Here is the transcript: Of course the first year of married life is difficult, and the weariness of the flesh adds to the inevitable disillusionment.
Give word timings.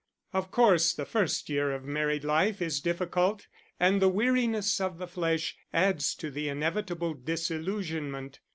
Of 0.33 0.49
course 0.49 0.93
the 0.95 1.05
first 1.05 1.47
year 1.47 1.71
of 1.71 1.83
married 1.85 2.23
life 2.23 2.59
is 2.59 2.81
difficult, 2.81 3.45
and 3.79 4.01
the 4.01 4.09
weariness 4.09 4.81
of 4.81 4.97
the 4.97 5.05
flesh 5.05 5.55
adds 5.71 6.15
to 6.15 6.31
the 6.31 6.49
inevitable 6.49 7.13
disillusionment. 7.13 8.39